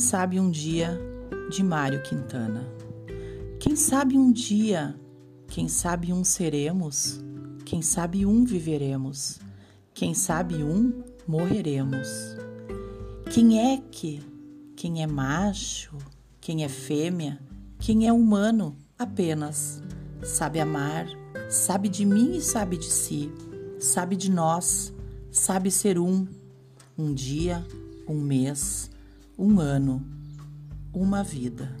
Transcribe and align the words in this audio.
sabe 0.00 0.40
um 0.40 0.50
dia 0.50 0.98
de 1.50 1.62
Mário 1.62 2.02
Quintana. 2.02 2.66
Quem 3.60 3.76
sabe 3.76 4.16
um 4.16 4.32
dia, 4.32 4.98
quem 5.46 5.68
sabe 5.68 6.12
um 6.12 6.24
seremos, 6.24 7.20
quem 7.66 7.82
sabe 7.82 8.24
um 8.24 8.44
viveremos, 8.44 9.38
quem 9.94 10.14
sabe 10.14 10.56
um 10.64 11.04
morreremos. 11.28 12.08
Quem 13.30 13.72
é 13.72 13.76
que, 13.76 14.20
quem 14.74 15.02
é 15.02 15.06
macho, 15.06 15.96
quem 16.40 16.64
é 16.64 16.68
fêmea, 16.68 17.38
quem 17.78 18.08
é 18.08 18.12
humano 18.12 18.76
apenas, 18.98 19.82
sabe 20.24 20.58
amar, 20.58 21.06
sabe 21.48 21.88
de 21.88 22.04
mim 22.04 22.36
e 22.36 22.40
sabe 22.40 22.78
de 22.78 22.90
si, 22.90 23.30
sabe 23.78 24.16
de 24.16 24.30
nós, 24.30 24.92
sabe 25.30 25.70
ser 25.70 25.98
um, 25.98 26.26
um 26.98 27.14
dia, 27.14 27.64
um 28.08 28.20
mês, 28.20 28.90
um 29.40 29.58
ano, 29.58 30.04
uma 30.92 31.24
vida. 31.24 31.74